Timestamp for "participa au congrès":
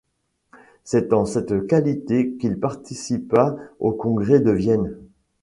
2.59-4.39